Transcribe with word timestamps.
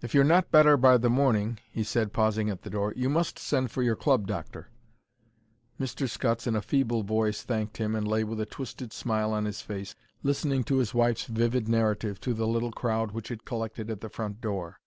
"If 0.00 0.14
you're 0.14 0.24
not 0.24 0.50
better 0.50 0.78
by 0.78 0.96
the 0.96 1.10
morning," 1.10 1.58
he 1.70 1.84
said, 1.84 2.14
pausing 2.14 2.48
at 2.48 2.62
the 2.62 2.70
door, 2.70 2.94
"you 2.96 3.10
must 3.10 3.38
send 3.38 3.70
for 3.70 3.82
your 3.82 3.94
club 3.94 4.26
doctor." 4.26 4.70
Mr. 5.78 6.08
Scutts, 6.08 6.46
in 6.46 6.56
a 6.56 6.62
feeble 6.62 7.02
voice, 7.02 7.42
thanked 7.42 7.76
him, 7.76 7.94
and 7.94 8.08
lay 8.08 8.24
with 8.24 8.40
a 8.40 8.46
twisted 8.46 8.90
smile 8.94 9.34
on 9.34 9.44
his 9.44 9.60
face 9.60 9.94
listening 10.22 10.64
to 10.64 10.78
his 10.78 10.94
wife's 10.94 11.26
vivid 11.26 11.68
narrative 11.68 12.18
to 12.22 12.32
the 12.32 12.46
little 12.46 12.72
crowd 12.72 13.10
which 13.12 13.28
had 13.28 13.44
collected 13.44 13.90
at 13.90 14.00
the 14.00 14.08
front 14.08 14.40
door. 14.40 14.80